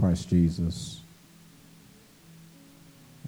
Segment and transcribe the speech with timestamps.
[0.00, 1.00] Christ Jesus,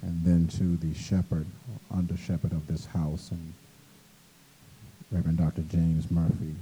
[0.01, 1.45] and then to the shepherd,
[1.91, 3.53] under shepherd of this house, and
[5.11, 5.61] Reverend Dr.
[5.61, 6.55] James Murphy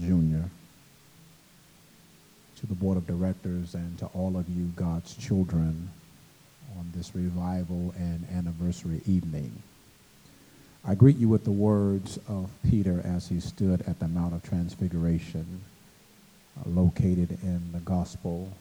[0.00, 0.46] Jr.,
[2.56, 5.90] to the board of directors, and to all of you, God's children,
[6.78, 9.62] on this revival and anniversary evening.
[10.86, 14.42] I greet you with the words of Peter as he stood at the Mount of
[14.42, 15.60] Transfiguration,
[16.56, 18.52] uh, located in the Gospel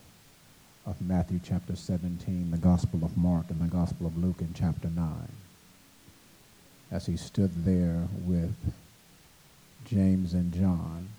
[0.85, 4.89] of Matthew chapter 17, the Gospel of Mark, and the Gospel of Luke in chapter
[4.89, 5.07] 9.
[6.91, 8.55] As he stood there with
[9.85, 11.09] James and John,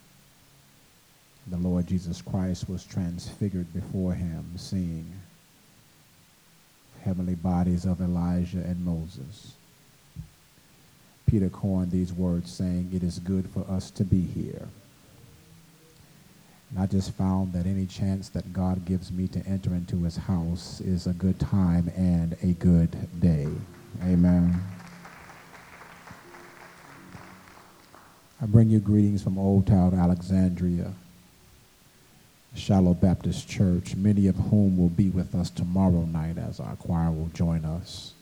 [1.47, 5.12] the Lord Jesus Christ was transfigured before him, seeing
[7.03, 9.55] heavenly bodies of Elijah and Moses.
[11.27, 14.69] Peter coined these words saying, It is good for us to be here.
[16.70, 20.17] And I just found that any chance that God gives me to enter into his
[20.17, 23.49] house is a good time and a good day.
[24.05, 24.62] Amen.
[28.43, 30.94] I bring you greetings from Old Town Alexandria,
[32.55, 37.11] Shiloh Baptist Church, many of whom will be with us tomorrow night as our choir
[37.11, 38.14] will join us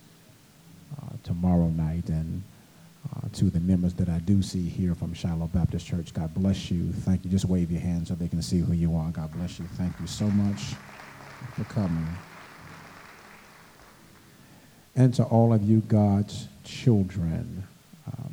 [1.00, 2.08] uh, tomorrow night.
[2.08, 2.42] And
[3.34, 6.12] to the members that I do see here from Shiloh Baptist Church.
[6.12, 6.92] God bless you.
[6.92, 7.30] Thank you.
[7.30, 9.10] Just wave your hand so they can see who you are.
[9.10, 9.64] God bless you.
[9.76, 10.74] Thank you so much
[11.54, 12.06] for coming.
[14.96, 17.64] And to all of you, God's children,
[18.06, 18.32] um,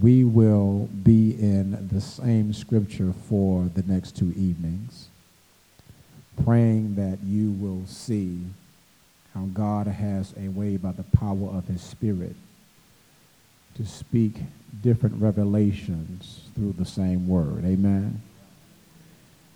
[0.00, 5.08] we will be in the same scripture for the next two evenings,
[6.44, 8.40] praying that you will see
[9.34, 12.36] how God has a way by the power of his Spirit
[13.76, 14.36] to speak
[14.82, 17.64] different revelations through the same word.
[17.64, 18.20] Amen.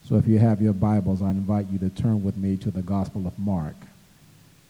[0.07, 2.83] So if you have your Bibles, I invite you to turn with me to the
[2.83, 3.77] Gospel of Mark,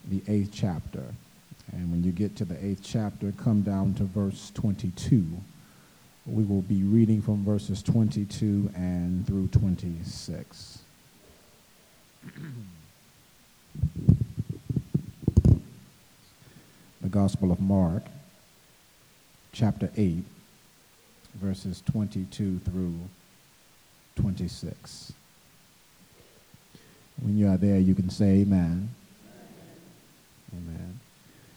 [0.07, 1.03] the eighth chapter.
[1.71, 5.25] And when you get to the eighth chapter, come down to verse 22.
[6.27, 10.79] We will be reading from verses 22 and through 26.
[17.01, 18.03] the Gospel of Mark,
[19.51, 20.23] chapter 8,
[21.35, 22.95] verses 22 through
[24.15, 25.13] 26.
[27.21, 28.89] When you are there, you can say amen.
[30.53, 30.99] Amen.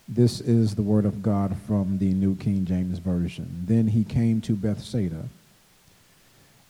[0.08, 3.64] This is the word of God from the New King James Version.
[3.67, 5.29] Then he came to Bethsaida,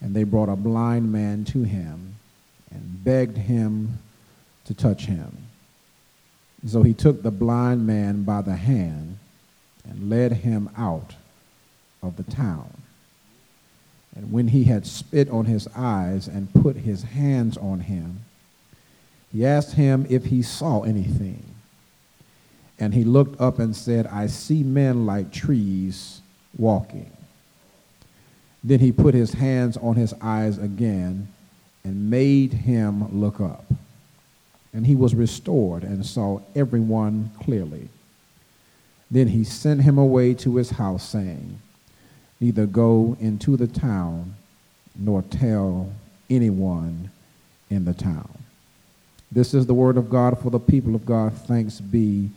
[0.00, 2.16] and they brought a blind man to him
[2.70, 3.98] and begged him
[4.66, 5.36] to touch him.
[6.66, 9.18] So he took the blind man by the hand
[9.88, 11.14] and led him out
[12.02, 12.70] of the town.
[14.16, 18.20] And when he had spit on his eyes and put his hands on him,
[19.32, 21.42] he asked him if he saw anything.
[22.78, 26.20] And he looked up and said, I see men like trees
[26.56, 27.10] walking.
[28.62, 31.28] Then he put his hands on his eyes again
[31.82, 33.64] and made him look up.
[34.72, 37.88] And he was restored and saw everyone clearly.
[39.14, 41.60] Then he sent him away to his house, saying,
[42.40, 44.34] Neither go into the town
[44.96, 45.92] nor tell
[46.28, 47.12] anyone
[47.70, 48.28] in the town.
[49.30, 51.32] This is the word of God for the people of God.
[51.32, 52.30] Thanks be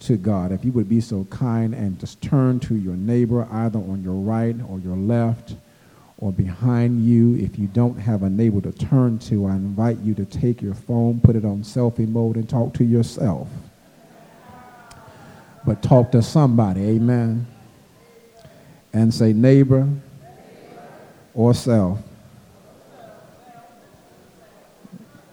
[0.00, 0.50] to God.
[0.50, 4.14] If you would be so kind and just turn to your neighbor, either on your
[4.14, 5.56] right or your left
[6.16, 7.36] or behind you.
[7.36, 10.72] If you don't have a neighbor to turn to, I invite you to take your
[10.72, 13.46] phone, put it on selfie mode, and talk to yourself
[15.66, 17.46] but talk to somebody, amen,
[18.92, 19.88] and say neighbor
[21.34, 21.98] or self.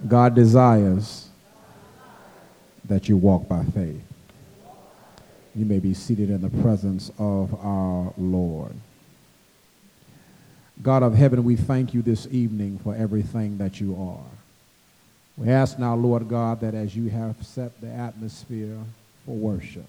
[0.08, 1.30] God desires
[2.86, 4.02] that you walk by faith.
[5.54, 8.74] You may be seated in the presence of our Lord.
[10.82, 14.32] God of heaven, we thank you this evening for everything that you are.
[15.38, 18.78] We ask now, Lord God, that as you have set the atmosphere
[19.26, 19.86] for worship,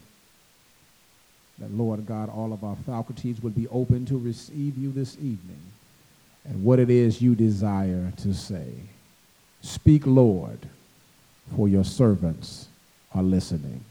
[1.59, 5.61] that, Lord God, all of our faculties would be open to receive you this evening
[6.45, 8.69] and what it is you desire to say.
[9.61, 10.59] Speak, Lord,
[11.57, 12.69] for your servants
[13.15, 13.85] are listening.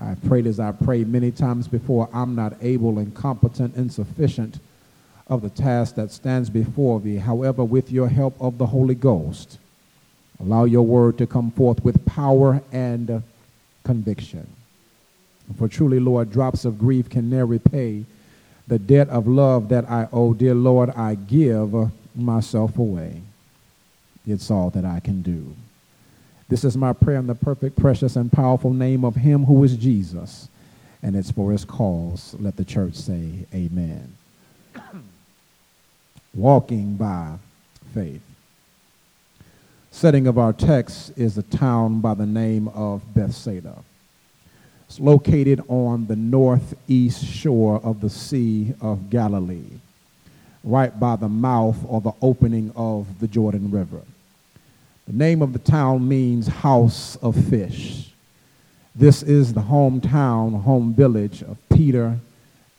[0.00, 4.60] I prayed as I prayed many times before, I'm not able, incompetent, insufficient
[5.26, 7.16] of the task that stands before thee.
[7.16, 9.58] However, with your help of the Holy Ghost,
[10.40, 13.22] allow your word to come forth with power and
[13.84, 14.46] conviction.
[15.56, 18.04] For truly, Lord, drops of grief can ne'er repay
[18.66, 20.34] the debt of love that I owe.
[20.34, 21.74] Dear Lord, I give
[22.14, 23.22] myself away.
[24.26, 25.56] It's all that I can do.
[26.48, 29.76] This is my prayer in the perfect, precious, and powerful name of Him who is
[29.76, 30.48] Jesus.
[31.02, 32.34] And it's for His cause.
[32.38, 34.14] Let the church say, Amen.
[36.34, 37.36] Walking by
[37.94, 38.22] faith.
[39.90, 43.76] Setting of our text is a town by the name of Bethsaida.
[44.88, 49.80] It's located on the northeast shore of the Sea of Galilee,
[50.64, 54.00] right by the mouth or the opening of the Jordan River.
[55.06, 58.12] The name of the town means house of fish.
[58.94, 62.18] This is the hometown, home village of Peter,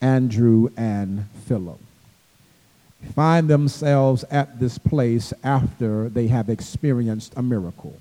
[0.02, 1.80] Andrew, and Philip.
[3.14, 7.96] Find themselves at this place after they have experienced a miracle.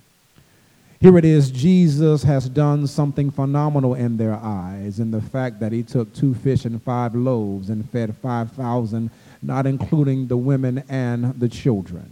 [1.01, 5.71] Here it is, Jesus has done something phenomenal in their eyes in the fact that
[5.71, 9.09] he took two fish and five loaves and fed 5,000,
[9.41, 12.11] not including the women and the children.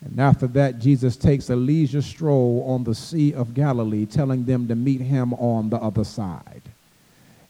[0.00, 4.66] And after that, Jesus takes a leisure stroll on the Sea of Galilee, telling them
[4.68, 6.62] to meet him on the other side.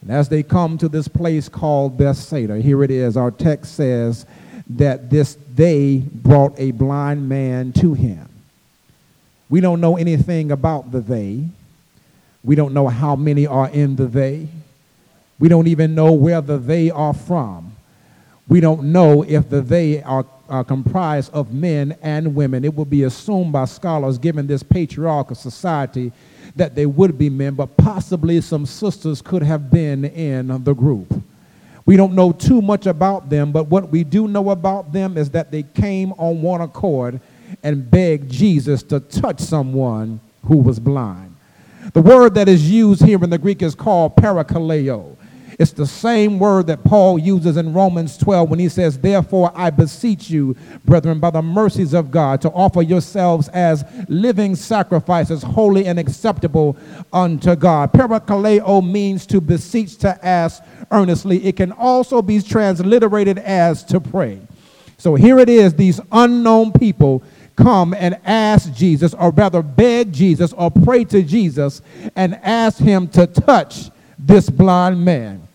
[0.01, 4.27] And as they come to this place called Bethsaida, here it is, our text says
[4.71, 8.29] that this they brought a blind man to him.
[9.53, 11.45] We don't know anything about the they.
[12.43, 14.49] We don't know how many are in the they.
[15.39, 17.77] We don't even know where the they are from.
[18.49, 22.65] We don't know if the they are are comprised of men and women.
[22.65, 26.13] It would be assumed by scholars, given this patriarchal society,
[26.57, 31.13] that they would be men, but possibly some sisters could have been in the group.
[31.85, 35.29] We don't know too much about them, but what we do know about them is
[35.33, 37.21] that they came on one accord
[37.63, 41.35] and begged Jesus to touch someone who was blind.
[41.93, 45.17] The word that is used here in the Greek is called parakaleo.
[45.59, 49.71] It's the same word that Paul uses in Romans 12 when he says, Therefore I
[49.71, 55.87] beseech you, brethren, by the mercies of God, to offer yourselves as living sacrifices, holy
[55.87, 56.77] and acceptable
[57.13, 57.93] unto God.
[57.93, 61.45] Parakaleo means to beseech, to ask earnestly.
[61.45, 64.41] It can also be transliterated as to pray.
[64.97, 67.23] So here it is, these unknown people
[67.63, 71.83] come and ask Jesus, or rather beg Jesus, or pray to Jesus
[72.17, 75.49] and ask him to touch this blind man.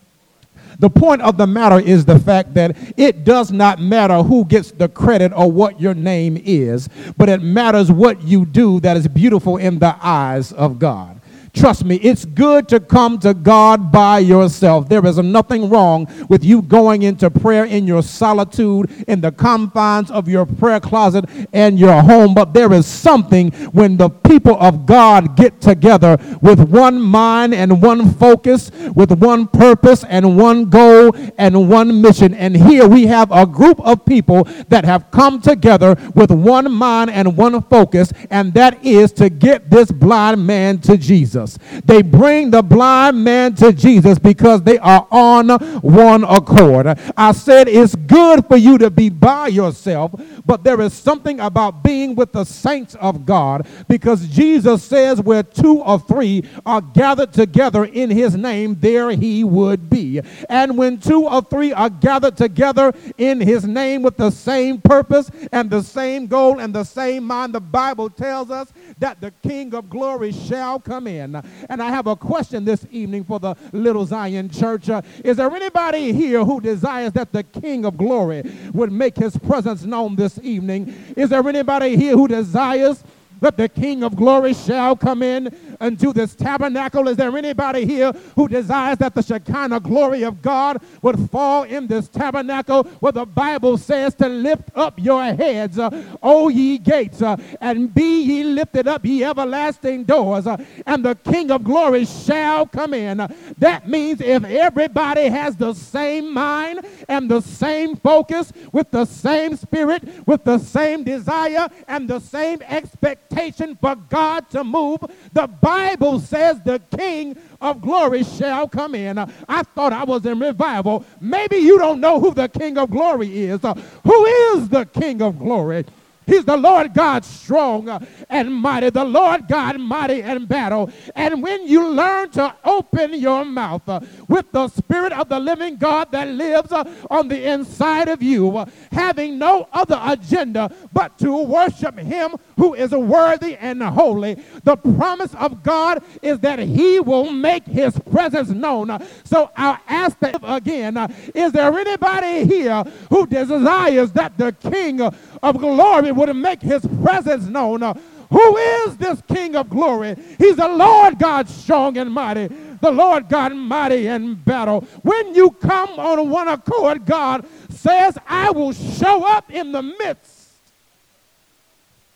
[0.78, 4.70] The point of the matter is the fact that it does not matter who gets
[4.70, 9.08] the credit or what your name is, but it matters what you do that is
[9.08, 11.17] beautiful in the eyes of God.
[11.52, 14.88] Trust me, it's good to come to God by yourself.
[14.88, 20.10] There is nothing wrong with you going into prayer in your solitude, in the confines
[20.10, 22.34] of your prayer closet and your home.
[22.34, 27.82] But there is something when the people of God get together with one mind and
[27.82, 32.34] one focus, with one purpose and one goal and one mission.
[32.34, 37.10] And here we have a group of people that have come together with one mind
[37.10, 41.37] and one focus, and that is to get this blind man to Jesus.
[41.38, 41.58] Jesus.
[41.84, 45.48] They bring the blind man to Jesus because they are on
[45.80, 46.98] one accord.
[47.16, 50.12] I said it's good for you to be by yourself,
[50.44, 55.42] but there is something about being with the saints of God because Jesus says where
[55.42, 60.20] two or three are gathered together in his name, there he would be.
[60.48, 65.30] And when two or three are gathered together in his name with the same purpose
[65.52, 69.74] and the same goal and the same mind, the Bible tells us that the King
[69.74, 71.40] of glory shall come in.
[71.68, 74.90] And I have a question this evening for the Little Zion Church.
[74.90, 79.36] Uh, is there anybody here who desires that the King of glory would make his
[79.36, 80.94] presence known this evening?
[81.16, 83.02] Is there anybody here who desires
[83.40, 87.08] that the King of glory shall come in into this tabernacle.
[87.08, 91.86] Is there anybody here who desires that the Shekinah glory of God would fall in
[91.86, 95.90] this tabernacle where the Bible says to lift up your heads, uh,
[96.22, 100.56] O ye gates, uh, and be ye lifted up, ye everlasting doors, uh,
[100.86, 103.18] and the King of glory shall come in.
[103.58, 109.56] that means if everybody has the same mind and the same focus, with the same
[109.56, 115.00] spirit, with the same desire, and the same expectation for God to move,
[115.32, 119.18] the Bible says the King of glory shall come in.
[119.18, 121.04] I thought I was in revival.
[121.20, 123.60] Maybe you don't know who the King of glory is.
[123.60, 125.84] Who is the King of glory?
[126.28, 130.92] He's the Lord God strong and mighty, the Lord God mighty in battle.
[131.16, 135.76] And when you learn to open your mouth uh, with the Spirit of the living
[135.76, 141.18] God that lives uh, on the inside of you, uh, having no other agenda but
[141.18, 147.00] to worship Him who is worthy and holy, the promise of God is that He
[147.00, 149.02] will make His presence known.
[149.24, 150.96] So I'll ask that again
[151.34, 155.00] is there anybody here who desires that the King
[155.42, 157.82] of glory would make his presence known.
[157.82, 157.94] Uh,
[158.30, 160.16] Who is this King of glory?
[160.38, 162.48] He's the Lord God strong and mighty,
[162.80, 164.80] the Lord God mighty in battle.
[165.02, 170.48] When you come on one accord, God says, I will show up in the midst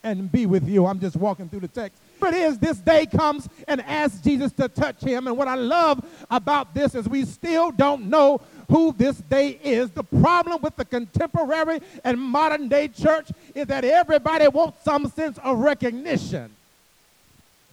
[0.05, 0.87] and be with you.
[0.87, 1.99] I'm just walking through the text.
[2.23, 5.27] It is this day comes and asks Jesus to touch him.
[5.27, 8.41] And what I love about this is we still don't know
[8.73, 9.91] who this day is.
[9.91, 15.39] The problem with the contemporary and modern day church is that everybody wants some sense
[15.45, 16.51] of recognition.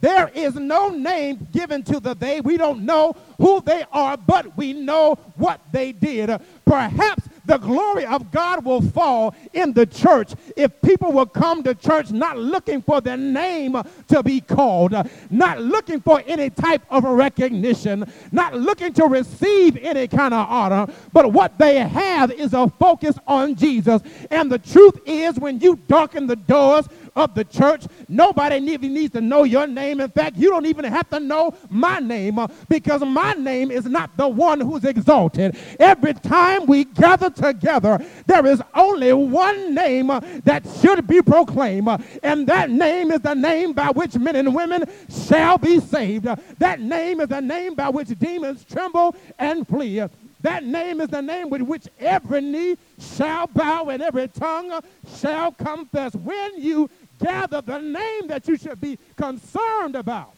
[0.02, 2.42] There is no name given to the they.
[2.42, 6.38] We don't know who they are, but we know what they did.
[6.66, 11.74] Perhaps the glory of God will fall in the church if people will come to
[11.74, 13.76] church not looking for their name
[14.08, 14.94] to be called,
[15.32, 20.94] not looking for any type of recognition, not looking to receive any kind of honor,
[21.12, 24.04] but what they have is a focus on Jesus.
[24.30, 27.86] And the truth is, when you darken the doors of the church.
[28.08, 30.00] Nobody even needs to know your name.
[30.00, 33.86] In fact, you don't even have to know my name uh, because my name is
[33.86, 35.58] not the one who's exalted.
[35.80, 41.88] Every time we gather together, there is only one name uh, that should be proclaimed,
[41.88, 46.28] uh, and that name is the name by which men and women shall be saved.
[46.60, 50.04] That name is the name by which demons tremble and flee.
[50.42, 54.80] That name is the name with which every knee shall bow and every tongue
[55.18, 56.14] shall confess.
[56.16, 56.90] When you
[57.22, 60.34] gather, the name that you should be concerned about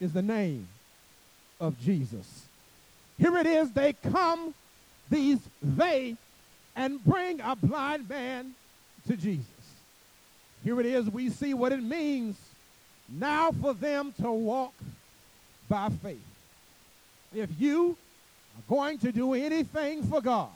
[0.00, 0.68] is the name
[1.60, 2.44] of Jesus.
[3.18, 4.52] Here it is, they come,
[5.08, 6.16] these they,
[6.74, 8.54] and bring a blind man
[9.08, 9.46] to Jesus.
[10.62, 12.36] Here it is, we see what it means
[13.08, 14.74] now for them to walk
[15.70, 16.20] by faith.
[17.34, 17.96] If you
[18.56, 20.50] are going to do anything for God,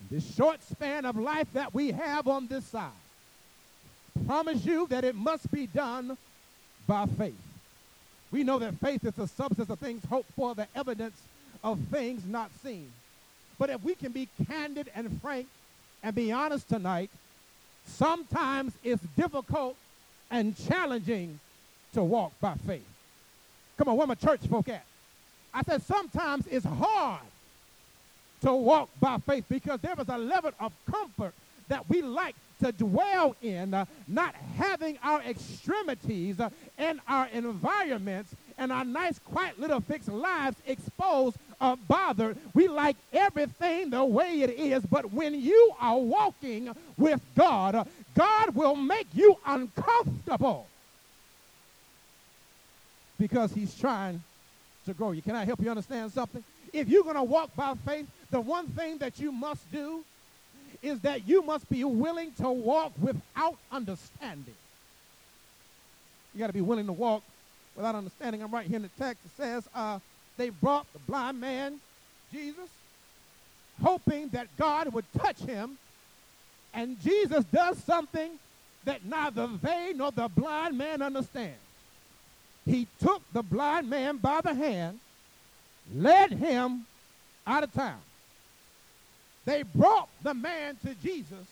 [0.00, 2.90] in this short span of life that we have on this side,
[4.26, 6.16] promise you that it must be done
[6.86, 7.34] by faith.
[8.30, 11.20] We know that faith is the substance of things hoped for, the evidence
[11.62, 12.90] of things not seen.
[13.58, 15.46] But if we can be candid and frank
[16.02, 17.10] and be honest tonight,
[17.86, 19.76] sometimes it's difficult
[20.30, 21.40] and challenging
[21.94, 22.86] to walk by faith.
[23.78, 24.84] Come on, where my church folk at?
[25.56, 27.22] I said sometimes it's hard
[28.42, 31.32] to walk by faith because there is a level of comfort
[31.68, 38.34] that we like to dwell in, uh, not having our extremities uh, and our environments
[38.58, 42.36] and our nice, quiet little fixed lives exposed or bothered.
[42.52, 47.84] We like everything the way it is, but when you are walking with God, uh,
[48.14, 50.66] God will make you uncomfortable
[53.18, 54.22] because he's trying
[54.86, 55.22] to grow you.
[55.22, 56.42] Can I help you understand something?
[56.72, 60.04] If you're going to walk by faith, the one thing that you must do
[60.82, 64.54] is that you must be willing to walk without understanding.
[66.34, 67.22] You got to be willing to walk
[67.74, 68.42] without understanding.
[68.42, 69.24] I'm right here in the text.
[69.24, 69.98] It says, uh,
[70.36, 71.80] they brought the blind man,
[72.32, 72.68] Jesus,
[73.82, 75.78] hoping that God would touch him.
[76.74, 78.32] And Jesus does something
[78.84, 81.54] that neither they nor the blind man understand.
[82.66, 84.98] He took the blind man by the hand,
[85.94, 86.84] led him
[87.46, 88.00] out of town.
[89.44, 91.46] They brought the man to Jesus.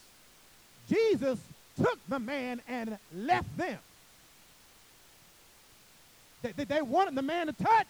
[0.89, 1.39] Jesus
[1.81, 3.79] took the man and left them.
[6.43, 7.89] They, they, wanted the man to touch,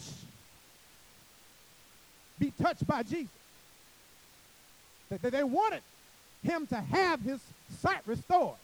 [2.39, 3.33] be touched by Jesus.
[5.11, 5.81] They, they wanted
[6.45, 7.41] him to have his
[7.81, 8.55] sight restored.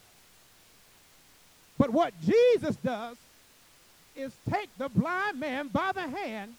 [1.76, 3.16] But what Jesus does
[4.20, 6.54] is take the blind man by the hand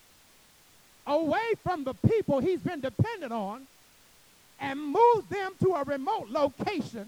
[1.07, 3.65] away from the people he's been dependent on
[4.59, 7.07] and move them to a remote location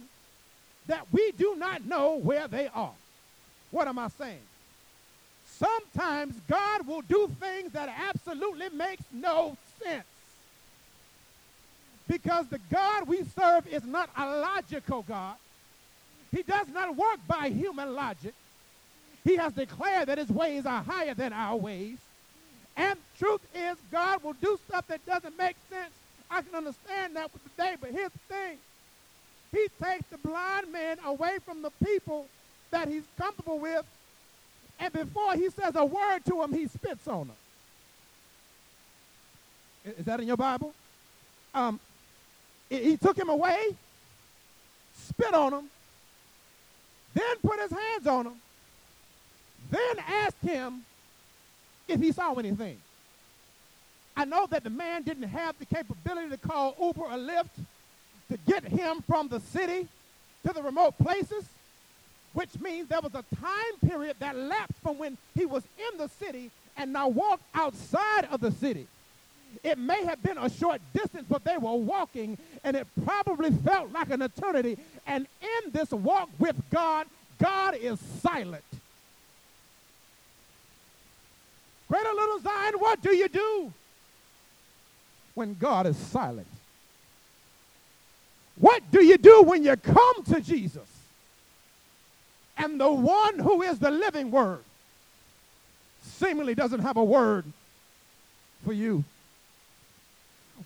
[0.87, 2.93] that we do not know where they are.
[3.71, 4.41] What am I saying?
[5.45, 10.03] Sometimes God will do things that absolutely makes no sense.
[12.07, 15.35] Because the God we serve is not a logical God.
[16.31, 18.33] He does not work by human logic.
[19.23, 21.97] He has declared that his ways are higher than our ways.
[22.75, 25.93] And truth is, God will do stuff that doesn't make sense
[26.33, 28.57] I can understand that with the day, but here's the thing.
[29.51, 32.25] He takes the blind man away from the people
[32.71, 33.85] that he's comfortable with,
[34.79, 37.35] and before he says a word to him, he spits on them.
[39.99, 40.73] Is that in your Bible?
[41.53, 41.79] Um,
[42.67, 43.75] he took him away,
[44.97, 45.69] spit on him,
[47.13, 48.33] then put his hands on him,
[49.73, 50.83] then asked him
[51.87, 52.77] if he saw anything.
[54.15, 57.49] I know that the man didn't have the capability to call Uber or Lyft
[58.29, 59.87] to get him from the city
[60.45, 61.45] to the remote places.
[62.33, 66.09] which means there was a time period that lapsed from when he was in the
[66.19, 68.87] city and now walked outside of the city.
[69.63, 73.91] It may have been a short distance, but they were walking, and it probably felt
[73.91, 74.77] like an eternity.
[75.05, 77.05] And in this walk with God,
[77.37, 78.63] God is silent.
[81.89, 83.73] Greater little Zion, what do you do
[85.35, 86.47] when God is silent?
[88.59, 90.87] What do you do when you come to Jesus
[92.57, 94.63] and the one who is the living word
[96.03, 97.45] seemingly doesn't have a word
[98.63, 99.03] for you?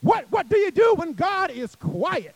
[0.02, 2.36] What, what do you do when God is quiet?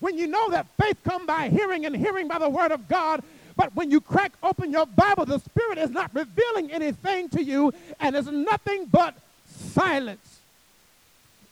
[0.00, 3.22] When you know that faith comes by hearing and hearing by the word of God,
[3.58, 7.74] but when you crack open your Bible, the Spirit is not revealing anything to you,
[7.98, 9.14] and it's nothing but
[9.46, 10.38] silence.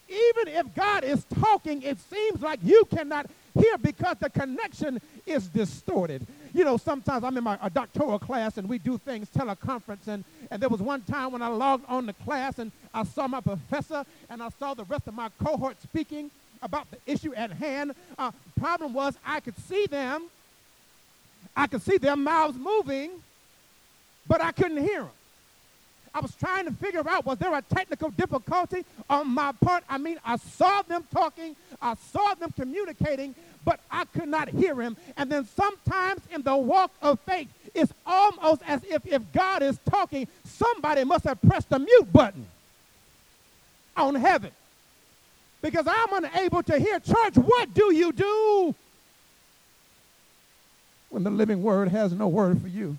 [0.09, 3.27] Even if God is talking, it seems like you cannot
[3.59, 6.25] hear because the connection is distorted.
[6.55, 10.23] You know, sometimes I'm in my a doctoral class and we do things teleconference, and,
[10.53, 13.41] and there was one time when I logged on the class and I saw my
[13.41, 16.31] professor and I saw the rest of my cohort speaking
[16.63, 17.95] about the issue at hand.
[18.17, 20.29] Uh, problem was I could see them,
[21.55, 23.11] I could see their mouths moving,
[24.27, 25.11] but I couldn't hear them.
[26.17, 29.85] I was trying to figure out was there a technical difficulty on my part?
[29.87, 33.35] I mean, I saw them talking, I saw them communicating,
[33.67, 34.97] but I could not hear him.
[35.19, 39.79] And then sometimes in the walk of faith, it's almost as if if God is
[39.91, 42.47] talking, somebody must have pressed the mute button
[43.95, 44.53] on heaven.
[45.61, 46.99] Because I'm unable to hear.
[47.01, 48.75] Church, what do you do
[51.17, 52.95] when the living word has no word for you?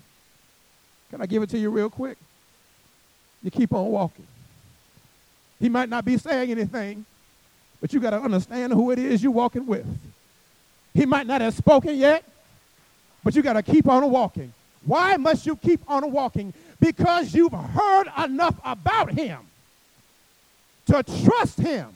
[1.08, 2.18] Can I give it to you real quick?
[3.44, 4.26] You keep on walking.
[5.60, 7.04] He might not be saying anything,
[7.80, 9.86] but you got to understand who it is you're walking with.
[10.94, 12.24] He might not have spoken yet,
[13.22, 14.52] but you got to keep on walking.
[14.84, 16.52] Why must you keep on walking?
[16.80, 19.38] Because you've heard enough about him
[20.86, 21.90] to trust him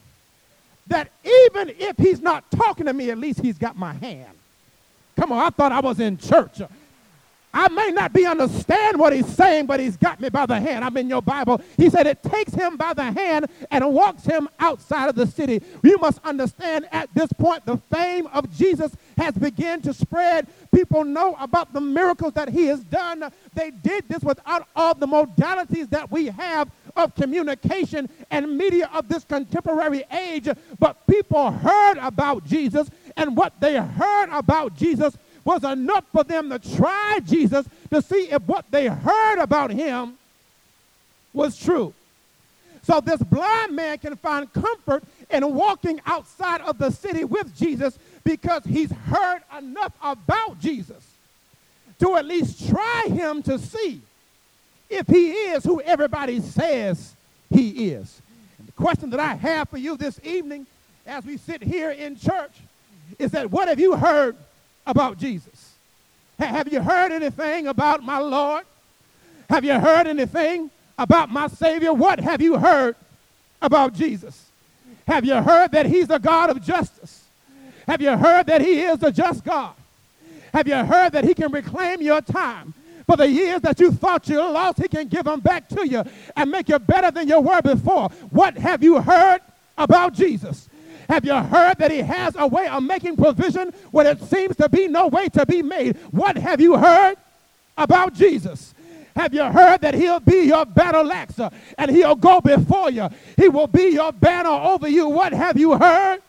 [0.87, 4.37] that even if he's not talking to me, at least he's got my hand.
[5.17, 6.61] Come on, I thought I was in church.
[7.55, 10.85] I may not be understand what he's saying, but he's got me by the hand.
[10.85, 11.61] I'm in your Bible.
[11.77, 15.63] He said it takes him by the hand and walks him outside of the city.
[15.83, 20.47] You must understand at this point the fame of Jesus has begun to spread.
[20.75, 23.31] People know about the miracles that he has done.
[23.53, 29.09] They did this without all the modalities that we have of communication and media of
[29.09, 30.49] this contemporary age.
[30.79, 36.51] But people heard about Jesus, and what they heard about Jesus was enough for them
[36.51, 40.15] to try Jesus to see if what they heard about him
[41.33, 41.93] was true.
[42.83, 47.99] So this blind man can find comfort in walking outside of the city with Jesus
[48.25, 51.07] because he's heard enough about Jesus
[52.01, 54.01] to at least try him to see
[54.91, 57.15] if he is who everybody says
[57.51, 58.21] he is.
[58.59, 60.67] And the question that I have for you this evening
[61.07, 62.53] as we sit here in church
[63.19, 64.37] is that what have you heard
[64.87, 65.75] about Jesus?
[66.39, 68.65] Have you heard anything about my Lord?
[69.49, 71.93] Have you heard anything about my Savior?
[71.93, 72.97] What have you heard
[73.61, 74.47] about Jesus?
[75.07, 77.25] Have you heard that He's a God of justice?
[77.87, 79.75] Have you heard that He is a just God?
[80.53, 82.75] Have you heard that He can reclaim your time?
[83.07, 86.05] For the years that you thought you lost, He can give them back to you
[86.37, 88.09] and make you better than you were before.
[88.31, 89.41] What have you heard
[89.77, 90.69] about Jesus?
[91.13, 94.67] Have you heard that he has a way of making provision when it seems to
[94.67, 95.99] be no way to be made?
[96.11, 97.17] What have you heard
[97.77, 98.73] about Jesus?
[99.15, 103.11] Have you heard that he'll be your battle axe uh, and he'll go before you?
[103.37, 105.07] He will be your banner over you.
[105.07, 106.23] What have you heard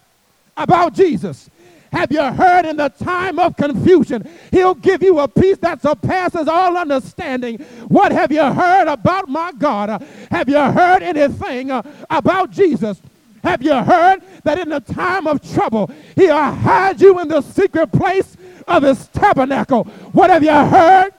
[0.58, 1.50] about Jesus?
[1.94, 4.28] Have you heard in the time of confusion?
[4.52, 7.60] He'll give you a peace that surpasses all understanding.
[7.88, 10.06] What have you heard about my God?
[10.30, 13.02] Have you heard anything uh, about Jesus?
[13.44, 17.92] Have you heard that in the time of trouble, he'll hide you in the secret
[17.92, 19.84] place of his tabernacle?
[20.14, 21.14] What have you heard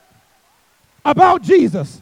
[1.05, 2.01] about Jesus?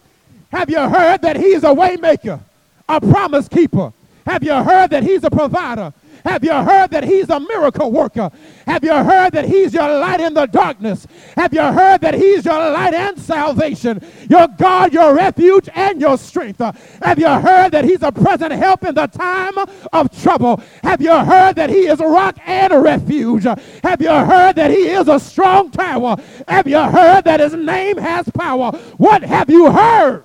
[0.52, 2.40] Have you heard that he's a waymaker,
[2.88, 3.92] a promise keeper?
[4.24, 5.92] Have you heard that he's a provider?
[6.24, 8.30] Have you heard that he's a miracle worker?
[8.66, 11.06] Have you heard that he's your light in the darkness?
[11.36, 16.16] Have you heard that he's your light and salvation, your God, your refuge, and your
[16.16, 16.60] strength?
[17.02, 19.54] Have you heard that he's a present help in the time
[19.92, 20.62] of trouble?
[20.82, 23.44] Have you heard that he is a rock and a refuge?
[23.44, 26.16] Have you heard that he is a strong tower?
[26.46, 28.72] Have you heard that his name has power?
[28.96, 30.24] What have you heard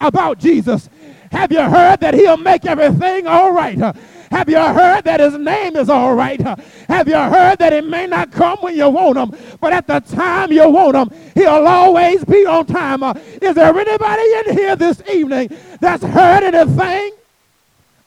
[0.00, 0.88] about Jesus?
[1.32, 3.96] Have you heard that he'll make everything all right?
[4.30, 6.40] Have you heard that his name is all right?
[6.88, 10.00] Have you heard that it may not come when you want him, but at the
[10.00, 13.02] time you want him, he'll always be on time?
[13.40, 17.12] Is there anybody in here this evening that's heard anything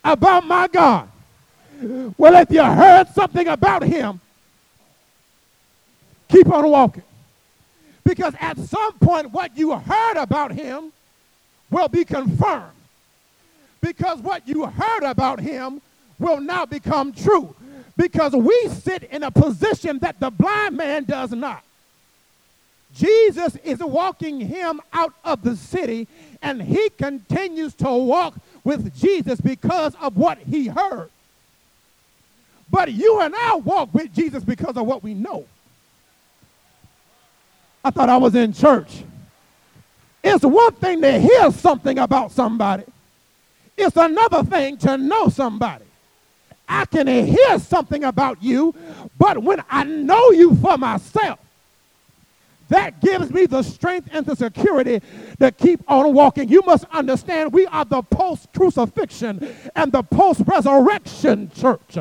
[0.03, 1.09] about my God?
[2.17, 4.19] Well, if you heard something about him,
[6.27, 7.03] keep on walking.
[8.03, 10.91] Because at some point, what you heard about him
[11.69, 12.71] will be confirmed
[13.81, 15.81] because what you heard about him
[16.19, 17.55] will now become true.
[17.95, 21.63] Because we sit in a position that the blind man does not.
[22.93, 26.07] Jesus is walking him out of the city,
[26.41, 31.09] and he continues to walk with Jesus because of what he heard.
[32.69, 35.45] But you and I walk with Jesus because of what we know.
[37.83, 39.03] I thought I was in church.
[40.23, 42.83] It's one thing to hear something about somebody,
[43.77, 45.86] it's another thing to know somebody.
[46.67, 48.75] I can hear something about you,
[49.17, 51.39] but when I know you for myself,
[52.69, 55.01] that gives me the strength and the security
[55.39, 56.49] to keep on walking.
[56.49, 61.97] You must understand we are the post crucifixion and the post resurrection church.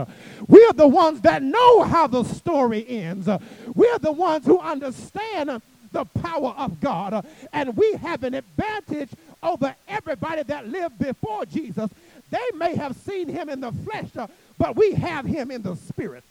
[0.48, 3.28] We are the ones that know how the story ends.
[3.74, 7.24] We are the ones who understand the power of God.
[7.52, 9.10] And we have an advantage
[9.42, 11.90] over everybody that lived before Jesus.
[12.30, 16.24] They may have seen him in the flesh, but we have him in the spirit.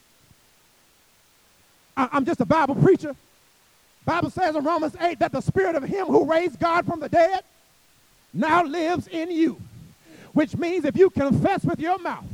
[1.98, 3.16] I- I'm just a Bible preacher.
[4.06, 7.10] Bible says in Romans 8 that the spirit of him who raised God from the
[7.10, 7.44] dead
[8.34, 9.58] now lives in you.
[10.34, 12.26] Which means if you confess with your mouth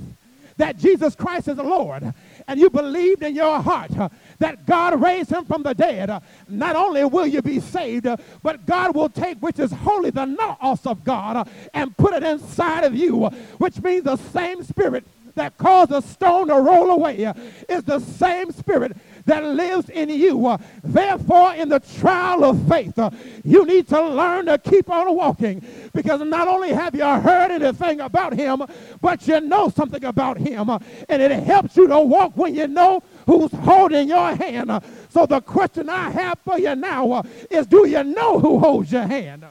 [0.58, 2.14] that Jesus Christ is the Lord
[2.48, 6.20] and you believed in your heart uh, that God raised him from the dead, uh,
[6.50, 10.26] not only will you be saved, uh, but God will take which is holy, the
[10.26, 13.28] naos of God, and put it inside of you,
[13.60, 17.34] which means the same spirit that caused a stone to roll away uh,
[17.70, 20.48] is the same spirit that lives in you.
[20.48, 23.10] Uh, therefore, in the trial of faith, uh,
[23.44, 25.64] you need to learn to keep on walking
[25.94, 28.64] because not only have you heard anything about him,
[29.02, 30.70] but you know something about him.
[31.10, 34.72] And it helps you to walk when you know who's holding your hand.
[35.10, 39.04] So the question I have for you now is do you know who holds your
[39.04, 39.46] hand?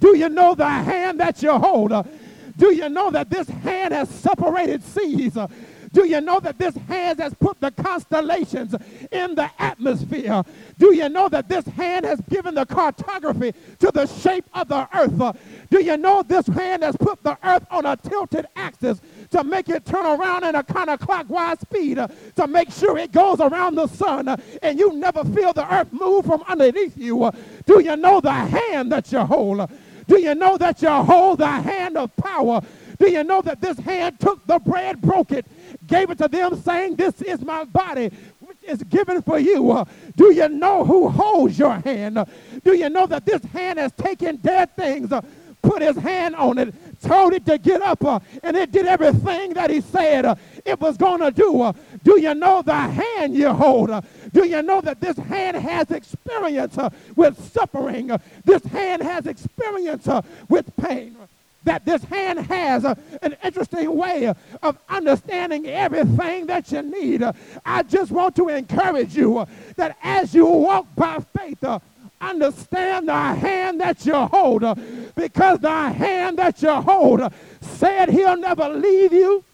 [0.00, 1.92] Do you know the hand that you hold?
[2.58, 5.38] Do you know that this hand has separated seas?
[5.92, 8.74] Do you know that this hand has put the constellations
[9.10, 10.42] in the atmosphere?
[10.78, 14.88] Do you know that this hand has given the cartography to the shape of the
[14.94, 15.36] earth?
[15.70, 19.68] Do you know this hand has put the earth on a tilted axis to make
[19.68, 21.98] it turn around in a counterclockwise speed
[22.36, 24.28] to make sure it goes around the sun
[24.62, 27.30] and you never feel the earth move from underneath you?
[27.66, 29.70] Do you know the hand that you hold?
[30.08, 32.62] Do you know that you hold the hand of power?
[32.98, 35.46] Do you know that this hand took the bread, broke it,
[35.86, 39.70] gave it to them, saying, This is my body, which is given for you?
[39.70, 39.84] Uh,
[40.16, 42.18] do you know who holds your hand?
[42.18, 42.24] Uh,
[42.64, 45.20] do you know that this hand has taken dead things, uh,
[45.62, 48.02] put his hand on it, told it to get up,
[48.42, 51.72] and it did everything that he said it was going to do?
[51.98, 53.90] Uh, do you know the hand you hold?
[54.32, 56.76] do you know that this hand has experience
[57.16, 58.10] with suffering?
[58.44, 60.08] this hand has experience
[60.48, 61.16] with pain
[61.64, 67.22] that this hand has uh, an interesting way uh, of understanding everything that you need.
[67.22, 67.32] Uh,
[67.64, 71.78] I just want to encourage you uh, that as you walk by faith, uh,
[72.20, 74.74] understand the hand that you hold uh,
[75.14, 77.20] because the hand that you hold
[77.60, 79.44] said he'll never leave you.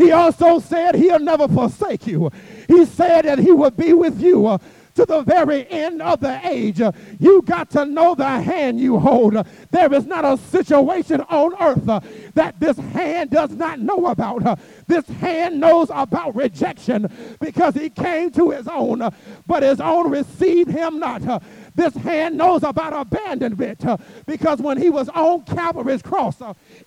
[0.00, 2.30] He also said he'll never forsake you.
[2.66, 4.56] He said that he will be with you uh,
[4.94, 6.80] to the very end of the age.
[7.18, 9.46] You got to know the hand you hold.
[9.70, 12.00] There is not a situation on earth uh,
[12.32, 14.46] that this hand does not know about.
[14.46, 17.06] Uh, this hand knows about rejection
[17.38, 19.06] because he came to his own,
[19.46, 21.42] but his own received him not.
[21.74, 23.84] This hand knows about abandonment
[24.26, 26.36] because when he was on Calvary's cross,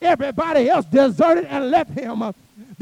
[0.02, 2.34] everybody else deserted and left him.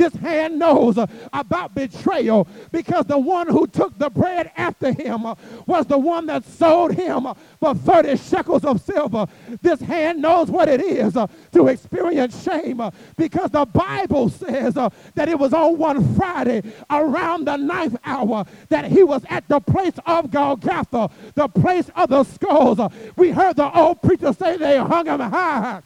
[0.01, 5.27] This hand knows uh, about betrayal because the one who took the bread after him
[5.27, 5.35] uh,
[5.67, 9.27] was the one that sold him uh, for 30 shekels of silver.
[9.61, 11.15] This hand knows what it is
[11.51, 12.81] to experience shame
[13.15, 18.85] because the Bible says that it was on one Friday around the ninth hour that
[18.85, 22.79] he was at the place of Golgotha, the place of the skulls.
[23.17, 25.83] We heard the old preacher say they hung him high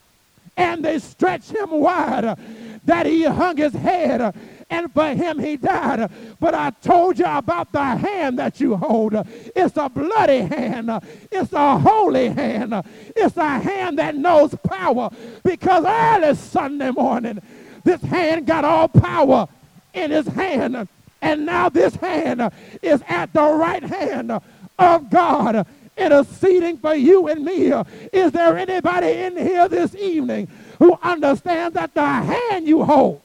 [0.58, 2.38] and they stretched him wide,
[2.86, 4.36] that he hung his head,
[4.70, 6.10] and for him he died.
[6.40, 9.14] But I told you about the hand that you hold.
[9.56, 10.92] It's a bloody hand,
[11.32, 12.74] it's a holy hand,
[13.16, 15.10] it's a hand that knows power.
[15.44, 17.42] Because early Sunday morning,
[17.84, 19.48] this hand got all power
[19.94, 20.88] in his hand.
[21.22, 24.32] And now this hand is at the right hand
[24.78, 25.66] of God
[25.98, 27.72] interceding for you and me.
[28.12, 30.48] Is there anybody in here this evening
[30.80, 33.22] who understands that the hand you hold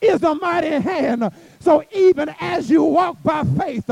[0.00, 1.30] is a mighty hand?
[1.60, 3.90] So even as you walk by faith,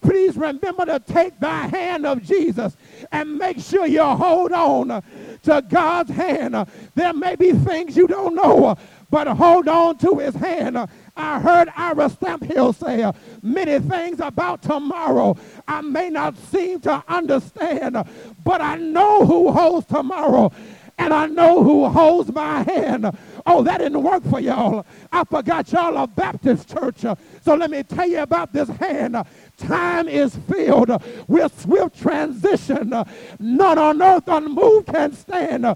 [0.00, 2.76] please remember to take the hand of Jesus
[3.12, 5.02] and make sure you hold on
[5.42, 6.56] to God's hand.
[6.94, 8.76] There may be things you don't know,
[9.10, 10.88] but hold on to his hand.
[11.18, 13.10] I heard Ira Stamphill say
[13.42, 17.96] many things about tomorrow I may not seem to understand,
[18.44, 20.52] but I know who holds tomorrow
[20.98, 23.16] and I know who holds my hand.
[23.46, 24.84] Oh, that didn't work for y'all.
[25.12, 27.00] I forgot y'all are Baptist church.
[27.42, 29.16] So let me tell you about this hand.
[29.56, 30.90] Time is filled
[31.28, 32.92] with swift transition.
[33.38, 35.66] None on earth unmoved can stand.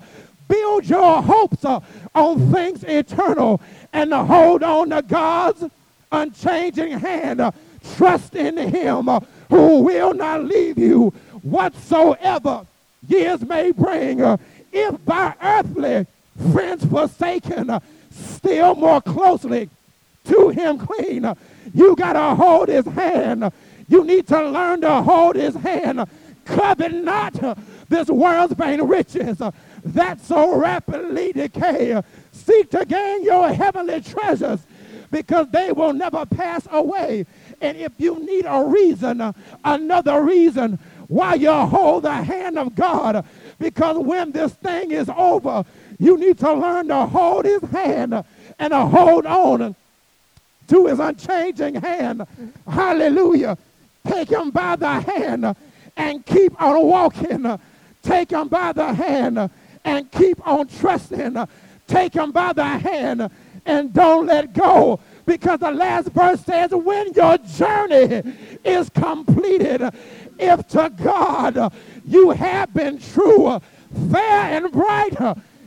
[0.53, 1.81] Build your hopes uh,
[2.15, 3.59] on things eternal
[3.91, 5.65] and to hold on to God's
[6.11, 7.41] unchanging hand.
[7.41, 7.53] Uh,
[7.97, 11.09] trust in him uh, who will not leave you
[11.41, 12.67] whatsoever
[13.09, 14.21] years may bring.
[14.71, 16.07] If by earthly
[16.53, 19.71] friends forsaken, still more closely
[20.25, 21.35] to him clean.
[21.73, 23.51] You got to hold his hand.
[23.89, 26.07] You need to learn to hold his hand.
[26.45, 29.41] Covet not this world's vain riches
[29.85, 32.01] that so rapidly decay.
[32.33, 34.61] Seek to gain your heavenly treasures
[35.11, 37.27] because they will never pass away.
[37.61, 43.25] And if you need a reason, another reason why you hold the hand of God,
[43.59, 45.65] because when this thing is over,
[45.99, 48.25] you need to learn to hold his hand
[48.59, 49.77] and to hold on
[50.69, 52.27] to his unchanging hand.
[52.67, 53.59] Hallelujah.
[54.07, 55.55] Take him by the hand
[55.97, 57.59] and keep on walking.
[58.03, 59.51] Take him by the hand
[59.85, 61.37] and keep on trusting.
[61.87, 63.31] Take him by the hand
[63.67, 65.01] and don't let go.
[65.27, 68.23] Because the last verse says, when your journey
[68.65, 69.91] is completed,
[70.39, 71.73] if to God
[72.05, 73.61] you have been true,
[74.11, 75.17] fair and bright,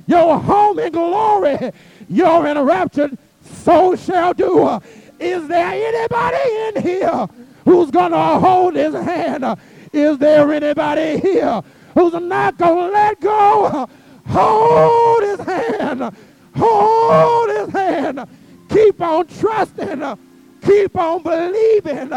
[0.08, 1.72] your home in glory,
[2.10, 4.80] your enraptured soul shall do.
[5.20, 7.28] Is there anybody in here
[7.64, 9.58] who's going to hold his hand?
[9.94, 11.62] Is there anybody here
[11.94, 13.90] who's not going to let go?
[14.36, 16.16] Hold his hand.
[16.58, 18.28] Hold his hand.
[18.70, 20.18] Keep on trusting.
[20.62, 22.12] Keep on believing.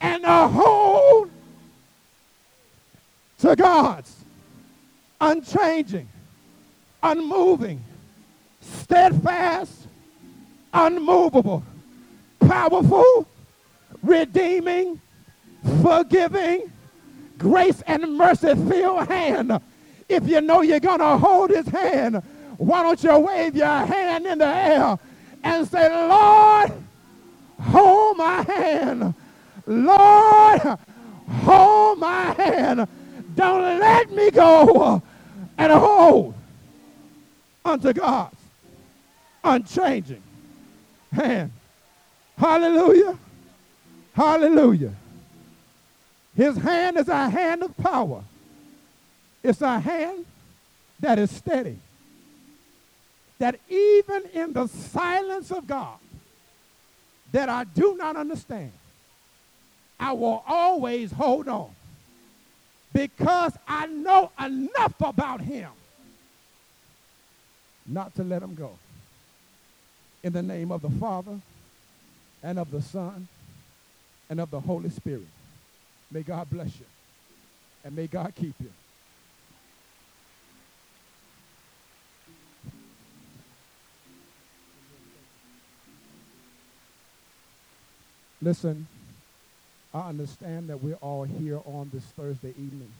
[0.00, 1.30] And hold
[3.38, 4.14] to God's
[5.18, 6.08] unchanging,
[7.02, 7.82] unmoving,
[8.60, 9.86] steadfast,
[10.74, 11.62] unmovable,
[12.40, 13.26] powerful,
[14.02, 15.00] redeeming,
[15.80, 16.70] forgiving,
[17.38, 19.58] grace and mercy filled hand
[20.12, 22.22] if you know you're going to hold his hand,
[22.56, 24.98] why don't you wave your hand in the air
[25.42, 26.72] and say, Lord,
[27.60, 29.14] hold my hand.
[29.66, 30.78] Lord,
[31.44, 32.86] hold my hand.
[33.34, 35.02] Don't let me go
[35.58, 36.34] and hold
[37.64, 38.36] unto God's
[39.44, 40.22] unchanging
[41.12, 41.50] hand.
[42.36, 43.18] Hallelujah.
[44.14, 44.92] Hallelujah.
[46.36, 48.24] His hand is a hand of power.
[49.42, 50.24] It's a hand
[51.00, 51.78] that is steady.
[53.38, 55.98] That even in the silence of God,
[57.32, 58.72] that I do not understand,
[59.98, 61.70] I will always hold on
[62.92, 65.70] because I know enough about him
[67.86, 68.70] not to let him go.
[70.22, 71.40] In the name of the Father
[72.42, 73.26] and of the Son
[74.30, 75.26] and of the Holy Spirit,
[76.10, 76.86] may God bless you
[77.84, 78.70] and may God keep you.
[88.42, 88.88] Listen,
[89.94, 92.90] I understand that we're all here on this Thursday evening.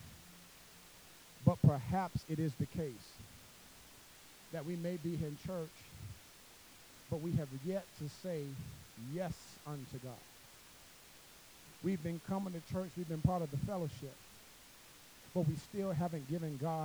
[1.45, 3.09] But perhaps it is the case
[4.53, 5.69] that we may be in church,
[7.11, 8.43] but we have yet to say
[9.13, 9.33] yes
[9.67, 10.13] unto God.
[11.83, 14.15] We've been coming to church, we've been part of the fellowship,
[15.35, 16.81] but we still haven't given God